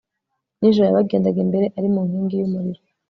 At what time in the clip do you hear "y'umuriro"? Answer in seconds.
2.37-2.81